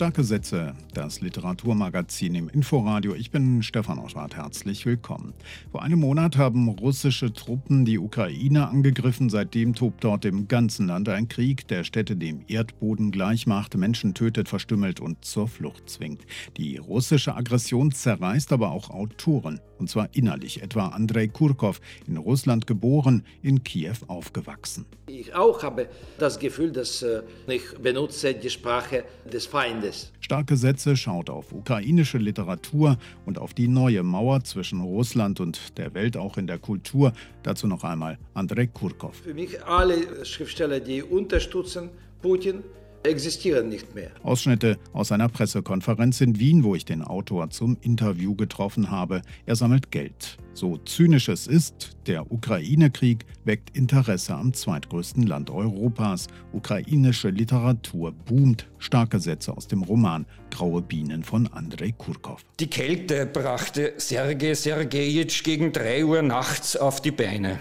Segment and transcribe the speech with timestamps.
[0.00, 3.14] Starke Sätze, das Literaturmagazin im Inforadio.
[3.14, 5.34] Ich bin Stefan Oschwart, herzlich willkommen.
[5.72, 9.28] Vor einem Monat haben russische Truppen die Ukraine angegriffen.
[9.28, 14.48] Seitdem tobt dort im ganzen Land ein Krieg, der Städte dem Erdboden gleichmacht, Menschen tötet,
[14.48, 16.22] verstümmelt und zur Flucht zwingt.
[16.56, 22.66] Die russische Aggression zerreißt aber auch Autoren und zwar innerlich, etwa Andrei Kurkov, in Russland
[22.66, 24.84] geboren, in Kiew aufgewachsen.
[25.06, 30.12] Ich auch habe das Gefühl, dass äh, ich benutze die Sprache des Feindes.
[30.20, 35.94] Starke Sätze schaut auf ukrainische Literatur und auf die neue Mauer zwischen Russland und der
[35.94, 37.12] Welt, auch in der Kultur.
[37.42, 39.16] Dazu noch einmal Andrei Kurkov.
[39.16, 41.88] Für mich alle Schriftsteller, die unterstützen
[42.22, 42.62] Putin,
[43.02, 44.10] existieren nicht mehr.
[44.22, 49.22] Ausschnitte aus einer Pressekonferenz in Wien, wo ich den Autor zum Interview getroffen habe.
[49.46, 50.38] Er sammelt Geld.
[50.52, 56.26] So zynisch es ist, der Ukraine-Krieg weckt Interesse am zweitgrößten Land Europas.
[56.52, 58.68] Ukrainische Literatur boomt.
[58.78, 62.44] Starke Sätze aus dem Roman Graue Bienen von Andrei Kurkov.
[62.58, 67.58] Die Kälte brachte Sergei Sergejitsch gegen drei Uhr nachts auf die Beine.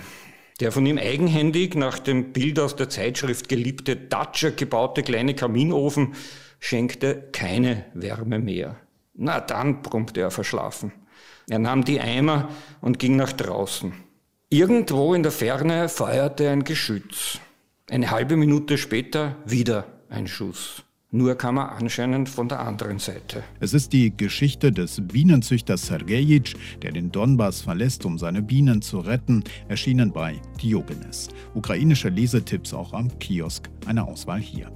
[0.59, 6.15] Der von ihm eigenhändig nach dem Bild aus der Zeitschrift geliebte Datscher gebaute kleine Kaminofen
[6.59, 8.75] schenkte keine Wärme mehr.
[9.13, 10.91] Na dann, brummte er verschlafen.
[11.49, 12.49] Er nahm die Eimer
[12.81, 13.93] und ging nach draußen.
[14.49, 17.39] Irgendwo in der Ferne feuerte ein Geschütz.
[17.89, 20.83] Eine halbe Minute später wieder ein Schuss.
[21.11, 23.43] Nur kam er anscheinend von der anderen Seite.
[23.59, 28.99] Es ist die Geschichte des Bienenzüchters Sergejitsch, der den Donbass verlässt, um seine Bienen zu
[28.99, 31.29] retten, erschienen bei Diogenes.
[31.55, 34.71] Ukrainische Lesetipps auch am Kiosk, eine Auswahl hier.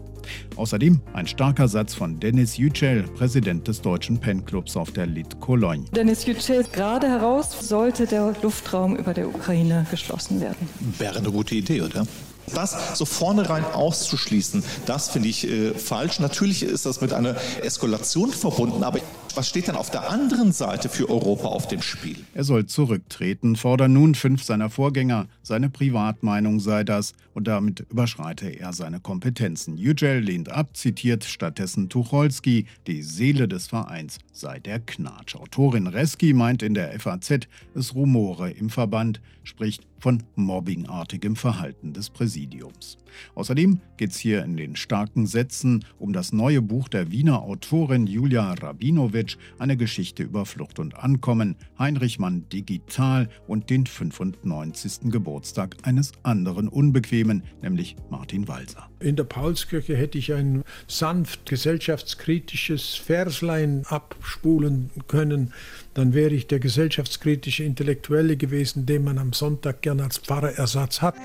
[0.56, 5.86] Außerdem ein starker Satz von Denis Yücel, Präsident des deutschen Pen-Clubs auf der Lit Cologne.
[5.96, 10.68] Dennis Yücel, gerade heraus sollte der Luftraum über der Ukraine geschlossen werden.
[10.98, 12.08] Wäre eine gute Idee, oder?
[12.54, 16.20] Das so vornherein auszuschließen, das finde ich äh, falsch.
[16.20, 19.00] Natürlich ist das mit einer Eskalation verbunden, aber
[19.36, 22.18] was steht denn auf der anderen Seite für Europa auf dem Spiel?
[22.36, 25.28] Er soll zurücktreten, fordern nun fünf seiner Vorgänger.
[25.42, 29.76] Seine Privatmeinung sei das und damit überschreite er seine Kompetenzen.
[29.76, 35.36] Yücel lehnt ab, zitiert stattdessen Tucholsky, die Seele des Vereins sei der Knatsch.
[35.36, 42.10] Autorin Reski meint in der FAZ, es rumore im Verband, spricht von mobbingartigem Verhalten des
[42.10, 42.98] Präsidiums.
[43.36, 48.06] Außerdem geht es hier in den starken Sätzen um das neue Buch der Wiener Autorin
[48.06, 55.10] Julia Rabinowitsch, eine Geschichte über Flucht und Ankommen, Heinrich Mann digital und den 95.
[55.10, 58.90] Geburtstag eines anderen Unbequemen, nämlich Martin Walser.
[59.00, 65.54] In der Paulskirche hätte ich ein sanft gesellschaftskritisches Verslein abspulen können,
[65.94, 71.16] dann wäre ich der gesellschaftskritische Intellektuelle gewesen, den man am Sonntag gern als Pfarrerersatz hat.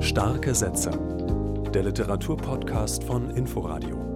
[0.00, 0.90] Starke Sätze.
[1.74, 4.13] Der Literaturpodcast von Inforadio.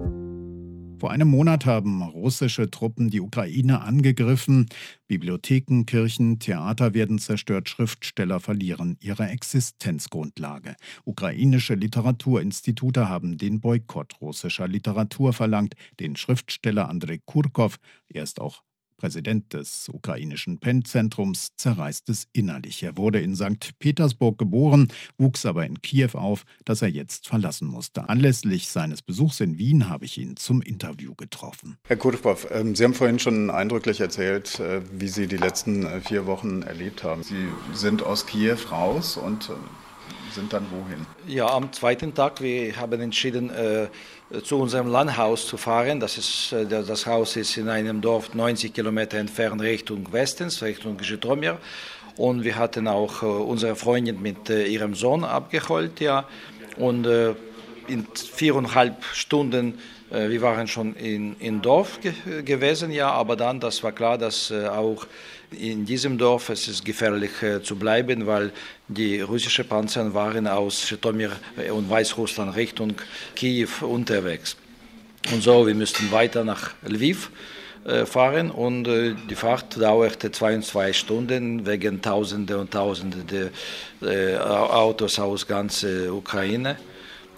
[0.99, 4.67] Vor einem Monat haben russische Truppen die Ukraine angegriffen.
[5.07, 10.75] Bibliotheken, Kirchen, Theater werden zerstört, Schriftsteller verlieren ihre Existenzgrundlage.
[11.05, 15.75] Ukrainische Literaturinstitute haben den Boykott russischer Literatur verlangt.
[16.01, 17.77] Den Schriftsteller Andrei Kurkov,
[18.09, 18.61] er ist auch
[18.99, 22.83] Präsident des ukrainischen PEN-Zentrums, zerreißt es innerlich.
[22.83, 23.71] Er wurde in St.
[23.79, 28.09] Petersburg geboren, wuchs aber in Kiew auf, das er jetzt verlassen musste.
[28.09, 31.77] Anlässlich seines Besuchs in Wien habe ich ihn zum Interview getroffen.
[31.87, 36.01] Herr Kurkow, ähm, Sie haben vorhin schon eindrücklich erzählt, äh, wie Sie die letzten äh,
[36.01, 37.23] vier Wochen erlebt haben.
[37.23, 39.53] Sie sind aus Kiew raus und äh,
[40.33, 41.05] sind dann wohin?
[41.27, 43.87] Ja, am zweiten Tag, wir haben entschieden, äh,
[44.43, 45.99] zu unserem Landhaus zu fahren.
[45.99, 51.01] Das, ist, äh, das Haus ist in einem Dorf 90 Kilometer entfernt Richtung Westens, Richtung
[51.01, 51.57] Żytomir.
[52.15, 56.25] Und wir hatten auch äh, unsere Freundin mit ihrem Sohn abgeholt, ja.
[56.77, 57.05] Und
[57.87, 59.79] in viereinhalb Stunden
[60.11, 64.49] wir waren schon in, in Dorf ge gewesen, ja, aber dann, das war klar, dass
[64.49, 65.05] äh, auch
[65.51, 68.51] in diesem Dorf es ist gefährlich äh, zu bleiben, weil
[68.87, 71.31] die russischen Panzer waren aus Schtomir
[71.71, 72.93] und Weißrussland Richtung
[73.35, 74.57] Kiew unterwegs.
[75.31, 77.29] Und so, wir mussten weiter nach Lviv
[78.05, 83.51] fahren und die Fahrt dauerte 22 Stunden wegen Tausende und Tausende
[84.01, 86.77] Autos aus ganz Ukraine.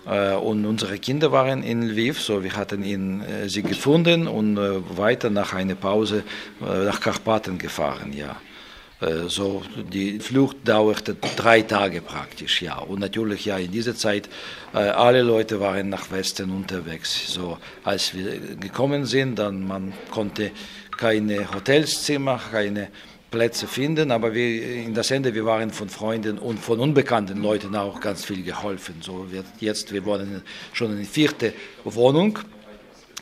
[0.06, 4.58] Äh, und unsere Kinder waren in Lviv, so wir hatten ihn, äh, sie gefunden und
[4.58, 6.24] äh, weiter nach einer Pause
[6.60, 8.36] nach Karpaten gefahren, ja.
[9.28, 12.78] So, die Flucht dauerte drei Tage praktisch, ja.
[12.78, 14.30] Und natürlich, ja, in dieser Zeit,
[14.74, 17.34] alle Leute waren nach Westen unterwegs.
[17.34, 20.52] So, als wir gekommen sind, dann man konnte
[20.96, 22.90] keine Hotelszimmer, keine
[23.32, 27.76] Plätze finden, aber wir, in das Ende, wir waren von Freunden und von unbekannten Leuten
[27.78, 28.96] auch ganz viel geholfen.
[29.00, 30.42] So wird jetzt, wir wohnen
[30.74, 31.54] schon in der vierten
[31.86, 32.40] Wohnung,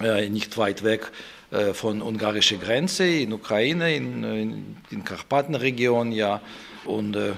[0.01, 1.11] äh, nicht weit weg
[1.51, 6.41] äh, von ungarischer Grenze in Ukraine, in, in, in Karpatenregion, ja,
[6.85, 7.33] und äh,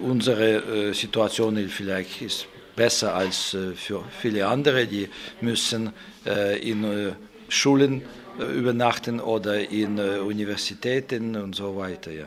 [0.00, 2.46] unsere äh, Situation vielleicht ist
[2.76, 5.08] besser als äh, für viele andere, die
[5.40, 5.92] müssen
[6.24, 7.14] äh, in
[7.48, 8.02] Schulen
[8.38, 12.10] übernachten oder in Universitäten und so weiter.
[12.10, 12.26] Ja.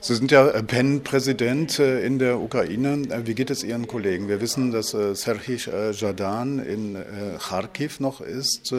[0.00, 3.02] Sie sind ja PEN-Präsident in der Ukraine.
[3.24, 4.28] Wie geht es Ihren Kollegen?
[4.28, 6.98] Wir wissen, dass Serhij Jadan in
[7.38, 8.74] Kharkiv noch ist.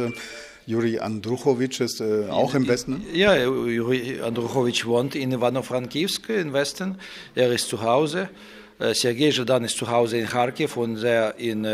[0.67, 3.05] Juri Andruchowitsch ist äh, auch im Westen?
[3.13, 6.97] Ja, Juri Andruchowitsch wohnt in Ivano-Frankivsk im Westen.
[7.35, 8.29] Er ist zu Hause.
[8.93, 11.65] Sergei Jadan ist zu Hause in Kharkiv und sehr in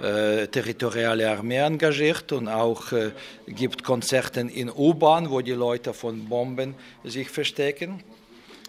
[0.00, 3.10] äh, territoriale Armee engagiert und auch äh,
[3.46, 6.74] gibt Konzerte in U-Bahn, wo die Leute von Bomben
[7.04, 8.02] sich verstecken.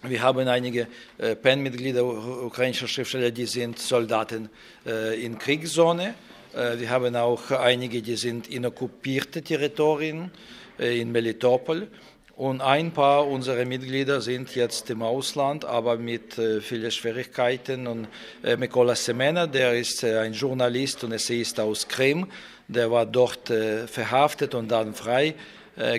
[0.04, 0.88] Wir haben einige
[1.18, 4.50] äh, PEN-Mitglieder ukrainischer Schriftsteller, die sind Soldaten
[4.86, 6.16] äh, in Kriegszone.
[6.54, 10.32] Äh, wir haben auch einige, die sind in okkupierten Territorien
[10.80, 11.88] äh, in Melitopol.
[12.42, 17.86] Und ein paar unserer Mitglieder sind jetzt im Ausland, aber mit äh, vielen Schwierigkeiten.
[17.86, 18.08] Und
[18.42, 22.26] äh, Mikola Semena, der ist äh, ein Journalist und Essayist aus Krim,
[22.68, 25.36] der war dort äh, verhaftet und dann frei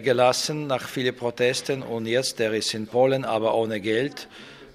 [0.02, 1.82] gelassen nach vielen Protesten.
[1.82, 4.28] Und jetzt, der ist in Polen, aber ohne Geld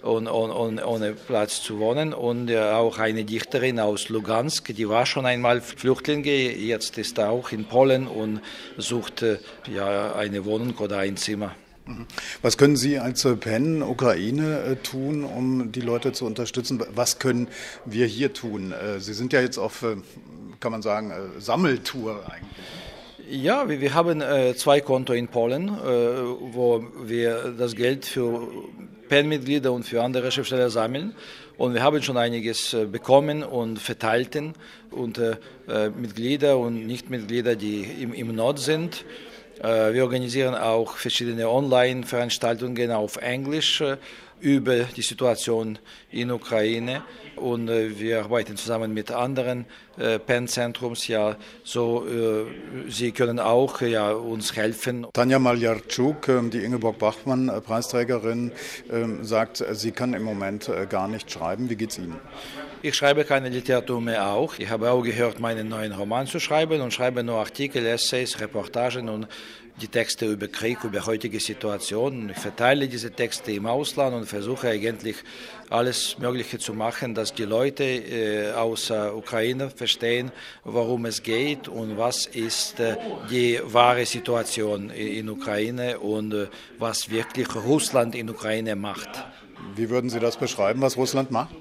[0.08, 2.14] und, und ohne Platz zu wohnen.
[2.14, 7.30] Und äh, auch eine Dichterin aus Lugansk, die war schon einmal Flüchtlinge, jetzt ist er
[7.30, 8.42] auch in Polen und
[8.78, 9.38] sucht äh,
[9.74, 11.56] ja, eine Wohnung oder ein Zimmer.
[11.86, 12.06] Mhm.
[12.42, 16.84] Was können Sie als PEN Ukraine äh, tun, um die Leute zu unterstützen?
[16.96, 17.48] Was können
[17.86, 18.74] wir hier tun?
[19.00, 19.86] Sie sind ja jetzt auf,
[20.60, 22.68] kann man sagen, Sammeltour eigentlich.
[23.30, 25.72] Ja, wir, wir haben äh, zwei Konto in Polen, äh,
[26.54, 28.48] wo wir das Geld für
[29.10, 31.14] PEN-Mitglieder und für andere Schriftsteller sammeln.
[31.58, 34.54] Und wir haben schon einiges äh, bekommen und verteilten
[34.92, 35.38] unter
[35.68, 39.06] äh, Mitglieder und Nichtmitglieder, die im, im Nord sind.
[39.60, 43.84] Äh, wir organisieren auch verschiedene Online-Veranstaltungen auf Englisch
[44.40, 45.80] über die Situation
[46.12, 47.04] in Ukraine
[47.36, 49.66] und äh, wir arbeiten zusammen mit anderen
[49.98, 52.46] äh, PEN-Zentrums, ja, so äh,
[52.90, 55.08] sie können auch ja, uns helfen.
[55.14, 58.52] Tanja Maljarczuk, ähm, die Ingeborg Bachmann-Preisträgerin,
[58.92, 61.70] ähm, sagt, sie kann im Moment gar nicht schreiben.
[61.70, 62.20] Wie geht's Ihnen?
[62.84, 64.60] Ich schreibe keine Literatur mehr auch.
[64.60, 69.10] Ich habe auch gehört, meinen neuen Roman zu schreiben und schreibe nur Artikel, Essays, Reportagen
[69.10, 69.28] und
[69.82, 72.30] die Texte über Krieg, über heutige Situationen.
[72.30, 75.16] Ich verteile diese Texte im Ausland und versuche eigentlich
[75.70, 80.32] alles Mögliche zu machen, dass die Leute äh, aus der Ukraine verstehen,
[80.64, 82.96] worum es geht und was ist äh,
[83.30, 86.48] die wahre Situation in Ukraine und äh,
[86.78, 89.10] was wirklich Russland in Ukraine macht.
[89.76, 91.56] Wie würden Sie das beschreiben, was Russland macht?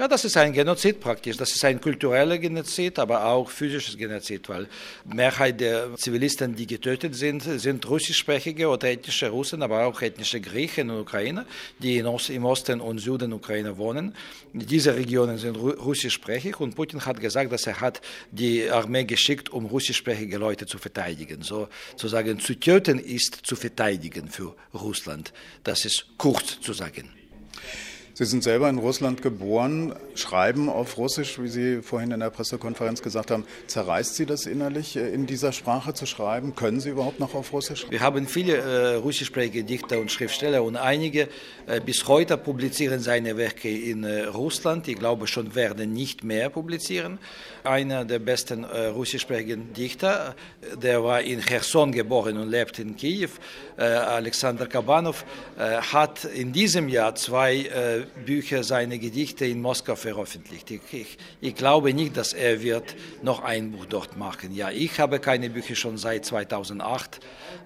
[0.00, 1.36] Ja, das ist ein Genozid praktisch.
[1.36, 4.66] Das ist ein kultureller Genozid, aber auch physisches Genozid, weil
[5.04, 10.88] Mehrheit der Zivilisten, die getötet sind, sind russischsprachige oder ethnische Russen, aber auch ethnische Griechen
[10.88, 11.44] und Ukrainer,
[11.80, 14.14] die im Osten und Süden Ukraine wohnen.
[14.54, 18.00] Diese Regionen sind russischsprachig und Putin hat gesagt, dass er hat
[18.30, 21.42] die Armee geschickt, um russischsprachige Leute zu verteidigen.
[21.42, 25.34] So zu sagen, zu töten ist zu verteidigen für Russland.
[25.62, 27.10] Das ist kurz zu sagen.
[28.20, 33.00] Sie sind selber in Russland geboren, schreiben auf Russisch, wie Sie vorhin in der Pressekonferenz
[33.00, 33.46] gesagt haben.
[33.66, 36.54] Zerreißt Sie das innerlich, äh, in dieser Sprache zu schreiben?
[36.54, 37.86] Können Sie überhaupt noch auf Russisch?
[37.88, 41.28] Wir haben viele äh, russischsprachige Dichter und Schriftsteller und einige
[41.66, 44.86] äh, bis heute publizieren seine Werke in äh, Russland.
[44.88, 47.18] Ich glaube schon werden nicht mehr publizieren.
[47.64, 52.96] Einer der besten äh, russischsprachigen Dichter, äh, der war in Cherson geboren und lebt in
[52.96, 53.30] Kiew,
[53.78, 55.24] Alexander Kabanov,
[55.56, 57.70] hat in diesem Jahr zwei
[58.24, 60.70] Bücher, seine Gedichte in Moskau veröffentlicht.
[60.70, 64.54] Ich, ich, ich, glaube nicht, dass er wird noch ein Buch dort machen.
[64.54, 67.20] Ja, ich habe keine Bücher schon seit 2008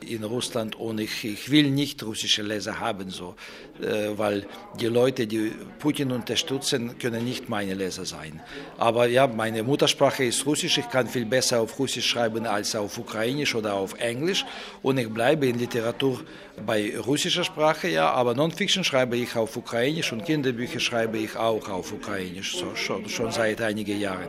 [0.08, 3.34] in Russland und ich, ich will nicht russische Leser haben, so,
[3.80, 4.46] äh, weil
[4.80, 8.40] die Leute, die Putin unterstützen, können nicht meine Leser sein.
[8.78, 10.78] Aber ja, meine Muttersprache ist Russisch.
[10.78, 14.44] Ich kann viel besser auf Russisch schreiben als auf Ukrainisch oder auf Englisch
[14.82, 16.20] und ich bleibe in Literatur
[16.66, 21.68] bei russischer Sprache, ja, aber Non-Fiction schreibe ich auf Ukrainisch und Kinderbücher schreibe ich auch
[21.68, 24.28] auf Ukrainisch, so, schon, schon seit einigen Jahren.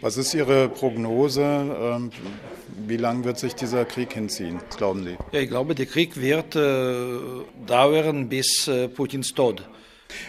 [0.00, 1.42] Was ist Ihre Prognose?
[1.42, 2.10] Ähm,
[2.86, 5.16] wie lange wird sich dieser Krieg hinziehen, glauben Sie?
[5.32, 7.18] Ja, ich glaube, der Krieg wird äh,
[7.66, 9.62] dauern bis äh, Putins Tod.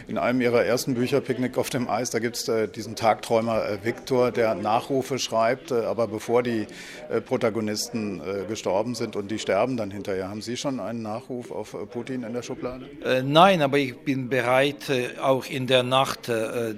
[0.07, 3.65] In einem ihrer ersten Bücher, Picknick auf dem Eis, da gibt es äh, diesen Tagträumer
[3.65, 6.67] äh, Viktor, der Nachrufe schreibt, äh, aber bevor die
[7.09, 10.29] äh, Protagonisten äh, gestorben sind und die sterben dann hinterher.
[10.29, 12.85] Haben Sie schon einen Nachruf auf äh, Putin in der Schublade?
[13.23, 14.91] nein, aber ich bin bereit,
[15.21, 16.29] auch in der Nacht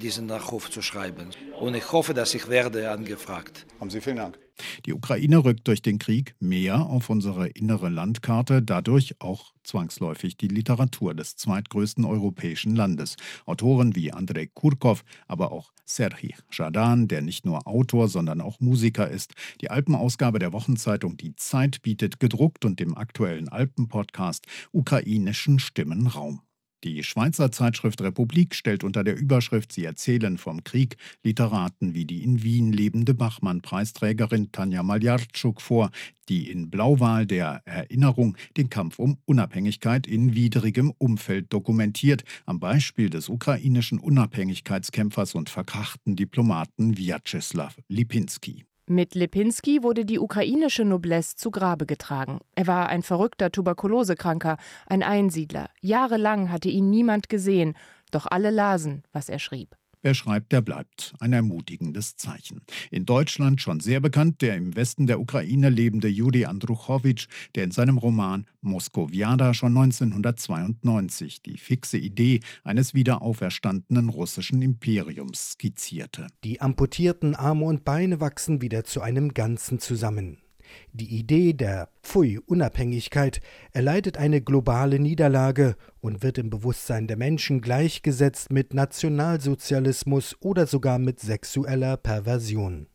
[0.01, 1.29] diesen Nachruf zu schreiben.
[1.59, 3.65] Und ich hoffe, dass ich werde angefragt.
[3.79, 4.48] Haben Sie vielen Dank.
[4.85, 10.47] Die Ukraine rückt durch den Krieg mehr auf unsere innere Landkarte, dadurch auch zwangsläufig die
[10.47, 13.15] Literatur des zweitgrößten europäischen Landes.
[13.45, 19.09] Autoren wie Andrei Kurkov, aber auch Serhii Jadan, der nicht nur Autor, sondern auch Musiker
[19.09, 19.33] ist.
[19.61, 26.41] Die Alpenausgabe der Wochenzeitung Die Zeit bietet gedruckt und dem aktuellen Alpenpodcast ukrainischen Stimmen Raum.
[26.85, 32.23] Die Schweizer Zeitschrift Republik stellt unter der Überschrift Sie erzählen vom Krieg Literaten wie die
[32.23, 35.91] in Wien lebende Bachmann-Preisträgerin Tanja Maljarczuk vor,
[36.29, 43.09] die in Blauwahl der Erinnerung den Kampf um Unabhängigkeit in widrigem Umfeld dokumentiert, am Beispiel
[43.09, 48.68] des ukrainischen Unabhängigkeitskämpfers und verkrachten Diplomaten Vyacheslav Lipinski.
[48.91, 52.39] Mit Lipinski wurde die ukrainische Noblesse zu Grabe getragen.
[52.55, 55.69] Er war ein verrückter Tuberkulosekranker, ein Einsiedler.
[55.79, 57.75] Jahrelang hatte ihn niemand gesehen,
[58.09, 59.75] doch alle lasen, was er schrieb.
[60.01, 61.13] Wer schreibt, der bleibt.
[61.19, 62.61] Ein ermutigendes Zeichen.
[62.89, 67.71] In Deutschland schon sehr bekannt der im Westen der Ukraine lebende Juri Andruchowitsch, der in
[67.71, 76.27] seinem Roman Moskowiada schon 1992 die fixe Idee eines wiederauferstandenen russischen Imperiums skizzierte.
[76.45, 80.37] Die amputierten Arme und Beine wachsen wieder zu einem Ganzen zusammen.
[80.93, 88.51] Die Idee der Pfui-Unabhängigkeit erleidet eine globale Niederlage und wird im Bewusstsein der Menschen gleichgesetzt
[88.51, 92.87] mit Nationalsozialismus oder sogar mit sexueller Perversion.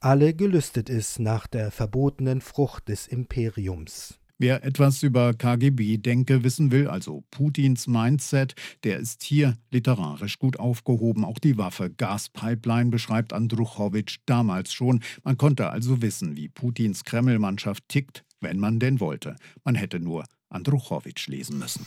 [0.00, 4.17] Alle gelüstet ist nach der verbotenen Frucht des Imperiums.
[4.40, 8.54] Wer etwas über KGB-Denke wissen will, also Putins Mindset,
[8.84, 11.24] der ist hier literarisch gut aufgehoben.
[11.24, 15.02] Auch die Waffe Gaspipeline beschreibt Andruchowitsch damals schon.
[15.24, 19.34] Man konnte also wissen, wie Putins Kremlmannschaft tickt, wenn man denn wollte.
[19.64, 21.84] Man hätte nur Andruchowitsch lesen müssen.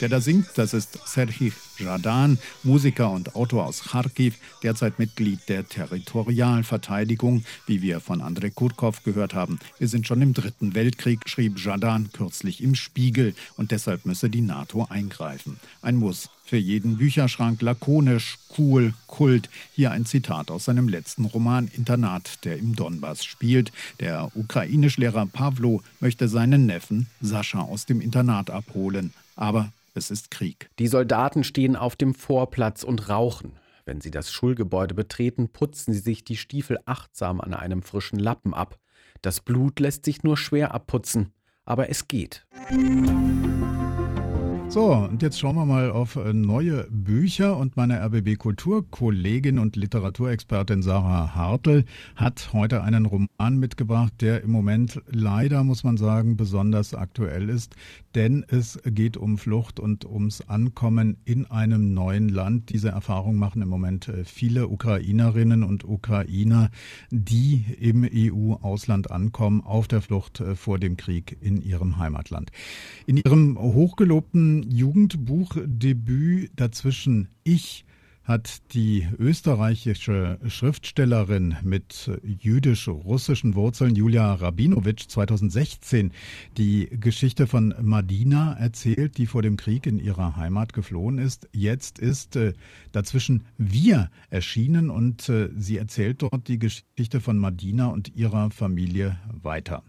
[0.00, 5.68] Der da singt, das ist Serhii Jadan, Musiker und Autor aus Kharkiv, derzeit Mitglied der
[5.68, 9.58] Territorialverteidigung, wie wir von Andrei Kurkov gehört haben.
[9.78, 14.40] Wir sind schon im Dritten Weltkrieg, schrieb Jadan kürzlich im Spiegel und deshalb müsse die
[14.40, 15.58] NATO eingreifen.
[15.82, 19.50] Ein Muss für jeden Bücherschrank, lakonisch, cool, Kult.
[19.74, 23.72] Hier ein Zitat aus seinem letzten Roman Internat, der im Donbass spielt.
[23.98, 29.12] Der ukrainischlehrer Pavlo möchte seinen Neffen Sascha aus dem Internat abholen.
[29.36, 30.70] Aber es ist Krieg.
[30.78, 33.58] Die Soldaten stehen auf dem Vorplatz und rauchen.
[33.84, 38.54] Wenn sie das Schulgebäude betreten, putzen sie sich die Stiefel achtsam an einem frischen Lappen
[38.54, 38.78] ab.
[39.20, 41.32] Das Blut lässt sich nur schwer abputzen,
[41.64, 42.46] aber es geht.
[44.70, 47.56] So, und jetzt schauen wir mal auf äh, neue Bücher.
[47.56, 51.86] Und meine RBB Kulturkollegin und Literaturexpertin Sarah Hartl
[52.16, 57.76] hat heute einen Roman mitgebracht, der im Moment leider, muss man sagen, besonders aktuell ist.
[58.18, 62.70] Denn es geht um Flucht und ums Ankommen in einem neuen Land.
[62.70, 66.72] Diese Erfahrung machen im Moment äh, viele Ukrainerinnen und Ukrainer,
[67.12, 72.50] die im EU-Ausland ankommen, auf der Flucht äh, vor dem Krieg in ihrem Heimatland.
[73.06, 77.84] In ihrem hochgelobten Jugendbuchdebüt dazwischen Ich
[78.28, 86.12] hat die österreichische Schriftstellerin mit jüdisch-russischen Wurzeln Julia Rabinowitsch 2016
[86.58, 91.48] die Geschichte von Madina erzählt, die vor dem Krieg in ihrer Heimat geflohen ist.
[91.54, 92.52] Jetzt ist äh,
[92.92, 99.16] dazwischen Wir erschienen und äh, sie erzählt dort die Geschichte von Madina und ihrer Familie
[99.42, 99.82] weiter.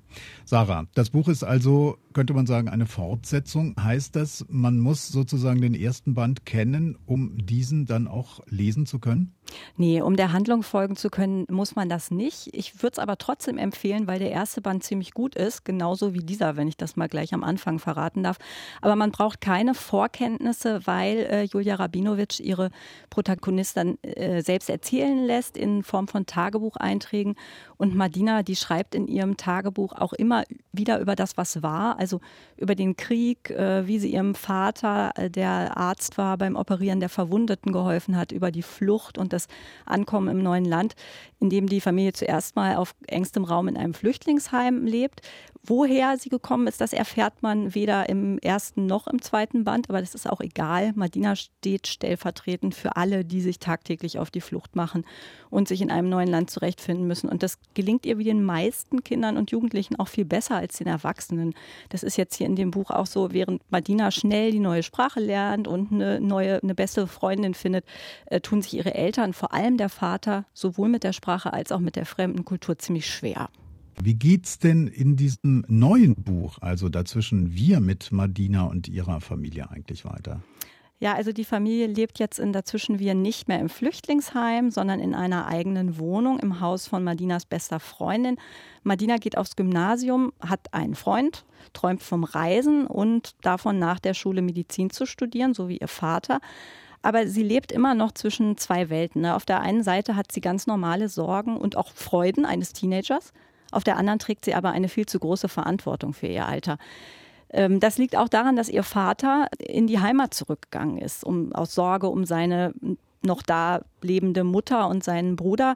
[0.46, 3.76] Sarah, das Buch ist also, könnte man sagen, eine Fortsetzung.
[3.82, 9.00] Heißt das, man muss sozusagen den ersten Band kennen, um diesen dann auch lesen zu
[9.00, 9.32] können?
[9.78, 12.50] Nee, um der Handlung folgen zu können, muss man das nicht.
[12.54, 16.20] Ich würde es aber trotzdem empfehlen, weil der erste Band ziemlich gut ist, genauso wie
[16.20, 18.38] dieser, wenn ich das mal gleich am Anfang verraten darf.
[18.82, 22.70] Aber man braucht keine Vorkenntnisse, weil äh, Julia Rabinowitsch ihre
[23.10, 27.36] Protagonistin äh, selbst erzählen lässt in Form von Tagebucheinträgen.
[27.78, 32.20] Und Madina, die schreibt in ihrem Tagebuch auch immer wieder über das, was war, also
[32.58, 37.10] über den Krieg, äh, wie sie ihrem Vater, äh, der Arzt war, beim Operieren der
[37.10, 39.48] Verwundeten geholfen hat, über die Flucht und das das
[39.86, 40.96] Ankommen im neuen Land,
[41.40, 45.22] in dem die Familie zuerst mal auf engstem Raum in einem Flüchtlingsheim lebt,
[45.66, 50.00] Woher sie gekommen ist, das erfährt man weder im ersten noch im zweiten Band, aber
[50.00, 50.94] das ist auch egal.
[50.96, 55.06] Madina steht stellvertretend für alle, die sich tagtäglich auf die Flucht machen
[55.50, 57.30] und sich in einem neuen Land zurechtfinden müssen.
[57.30, 60.88] Und das gelingt ihr wie den meisten Kindern und Jugendlichen auch viel besser als den
[60.88, 61.54] Erwachsenen.
[61.90, 65.20] Das ist jetzt hier in dem Buch auch so, während Madina schnell die neue Sprache
[65.20, 67.84] lernt und eine neue, eine beste Freundin findet,
[68.28, 71.80] äh, tun sich ihre Eltern, vor allem der Vater, sowohl mit der Sprache als auch
[71.80, 73.50] mit der fremden Kultur ziemlich schwer.
[74.02, 79.70] Wie geht's denn in diesem neuen Buch, also dazwischen wir mit Madina und ihrer Familie
[79.70, 80.42] eigentlich weiter?
[81.02, 85.16] Ja, also die Familie lebt jetzt in dazwischen wir nicht mehr im Flüchtlingsheim, sondern in
[85.16, 88.38] einer eigenen Wohnung im Haus von Madinas bester Freundin.
[88.84, 94.42] Madina geht aufs Gymnasium, hat einen Freund, träumt vom Reisen und davon nach der Schule
[94.42, 96.42] Medizin zu studieren, so wie ihr Vater.
[97.02, 99.22] Aber sie lebt immer noch zwischen zwei Welten.
[99.22, 99.36] Ne?
[99.36, 103.32] Auf der einen Seite hat sie ganz normale Sorgen und auch Freuden eines Teenagers.
[103.72, 106.78] Auf der anderen trägt sie aber eine viel zu große Verantwortung für ihr Alter.
[107.52, 111.74] Ähm, das liegt auch daran, dass ihr Vater in die Heimat zurückgegangen ist, um, aus
[111.74, 112.74] Sorge um seine
[113.22, 115.76] noch da lebende Mutter und seinen Bruder.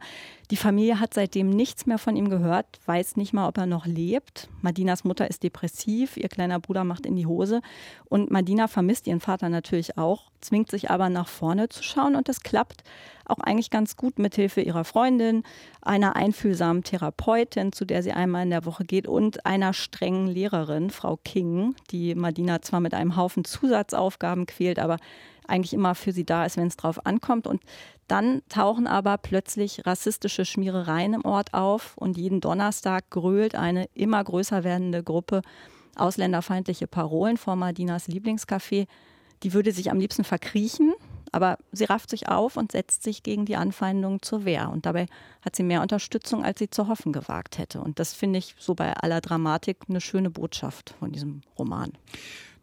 [0.49, 3.85] Die Familie hat seitdem nichts mehr von ihm gehört, weiß nicht mal, ob er noch
[3.85, 4.49] lebt.
[4.61, 7.61] Madinas Mutter ist depressiv, ihr kleiner Bruder macht in die Hose
[8.05, 12.29] und Madina vermisst ihren Vater natürlich auch, zwingt sich aber nach vorne zu schauen und
[12.29, 12.83] das klappt
[13.25, 15.43] auch eigentlich ganz gut mit Hilfe ihrer Freundin,
[15.81, 20.89] einer einfühlsamen Therapeutin, zu der sie einmal in der Woche geht und einer strengen Lehrerin,
[20.89, 24.97] Frau King, die Madina zwar mit einem Haufen Zusatzaufgaben quält, aber
[25.47, 27.47] eigentlich immer für sie da ist, wenn es drauf ankommt.
[27.47, 27.61] Und
[28.07, 34.23] dann tauchen aber plötzlich rassistische Schmierereien im Ort auf und jeden Donnerstag grölt eine immer
[34.23, 35.41] größer werdende Gruppe
[35.95, 38.87] ausländerfeindliche Parolen vor Madinas Lieblingscafé.
[39.43, 40.93] Die würde sich am liebsten verkriechen,
[41.31, 44.69] aber sie rafft sich auf und setzt sich gegen die Anfeindungen zur Wehr.
[44.69, 45.07] Und dabei
[45.41, 47.81] hat sie mehr Unterstützung, als sie zu hoffen gewagt hätte.
[47.81, 51.91] Und das finde ich so bei aller Dramatik eine schöne Botschaft von diesem Roman.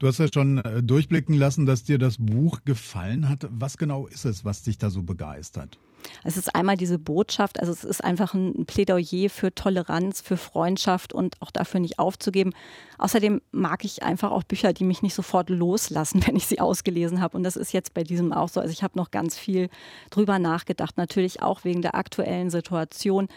[0.00, 3.46] Du hast ja schon äh, durchblicken lassen, dass dir das Buch gefallen hat.
[3.50, 5.78] Was genau ist es, was dich da so begeistert?
[6.24, 11.12] Es ist einmal diese Botschaft, also es ist einfach ein Plädoyer für Toleranz, für Freundschaft
[11.12, 12.54] und auch dafür nicht aufzugeben.
[12.96, 17.20] Außerdem mag ich einfach auch Bücher, die mich nicht sofort loslassen, wenn ich sie ausgelesen
[17.20, 17.36] habe.
[17.36, 18.58] Und das ist jetzt bei diesem auch so.
[18.58, 19.68] Also ich habe noch ganz viel
[20.08, 23.28] drüber nachgedacht, natürlich auch wegen der aktuellen Situation.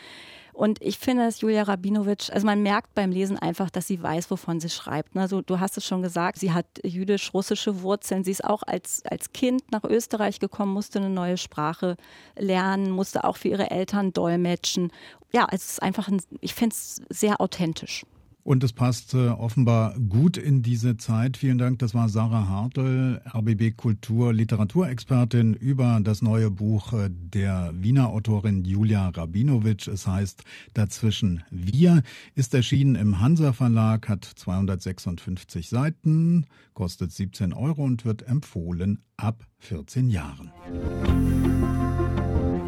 [0.54, 4.30] Und ich finde, dass Julia Rabinowitsch, also man merkt beim Lesen einfach, dass sie weiß,
[4.30, 5.18] wovon sie schreibt.
[5.18, 8.24] Also du hast es schon gesagt, sie hat jüdisch-russische Wurzeln.
[8.24, 11.98] Sie ist auch als, als Kind nach Österreich gekommen, musste eine neue Sprache
[12.38, 14.92] lernen, musste auch für ihre Eltern dolmetschen.
[15.34, 18.06] Ja, es ist einfach, ein, ich finde es sehr authentisch.
[18.44, 21.38] Und es passt äh, offenbar gut in diese Zeit.
[21.38, 21.80] Vielen Dank.
[21.80, 28.66] Das war Sarah Hartl, RBB Kultur Literaturexpertin über das neue Buch äh, der Wiener Autorin
[28.66, 29.88] Julia Rabinowitsch.
[29.88, 32.04] Es heißt Dazwischen wir,
[32.36, 39.46] ist erschienen im Hansa Verlag, hat 256 Seiten, kostet 17 Euro und wird empfohlen ab
[39.60, 40.52] 14 Jahren.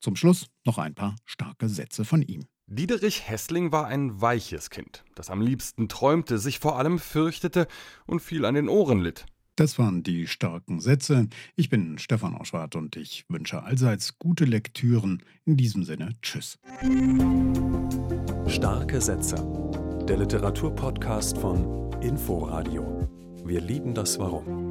[0.00, 2.44] Zum Schluss noch ein paar starke Sätze von ihm.
[2.70, 7.66] Diederich Hessling war ein weiches Kind, das am liebsten träumte, sich vor allem fürchtete
[8.04, 9.24] und viel an den Ohren litt.
[9.56, 11.28] Das waren die starken Sätze.
[11.56, 15.22] Ich bin Stefan Oschwart und ich wünsche allseits gute Lektüren.
[15.46, 16.58] In diesem Sinne, tschüss.
[18.46, 19.36] Starke Sätze.
[20.06, 23.08] Der Literaturpodcast von Inforadio.
[23.46, 24.67] Wir lieben das Warum.